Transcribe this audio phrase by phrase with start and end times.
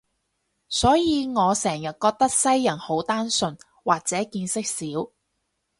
[0.67, 5.11] 所以我成日覺得西人好單純，或者見識少